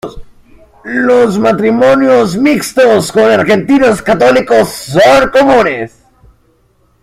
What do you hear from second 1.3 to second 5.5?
matrimonios mixtos con argentinos católicos son